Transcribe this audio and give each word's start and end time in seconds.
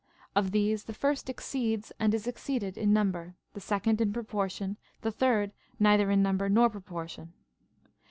Of 0.35 0.49
these 0.49 0.85
the 0.85 0.95
first 0.95 1.29
exceeds 1.29 1.91
and 1.99 2.15
is 2.15 2.25
exceeded 2.25 2.75
in 2.75 2.91
number, 2.91 3.35
the 3.53 3.59
second 3.61 4.01
in 4.01 4.11
proportion, 4.11 4.77
the 5.01 5.11
third 5.11 5.51
neither 5.79 6.09
in 6.09 6.23
number 6.23 6.49
nor 6.49 6.71
proportion. 6.71 7.33